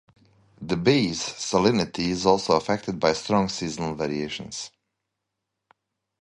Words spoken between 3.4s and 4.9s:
seasonal variations.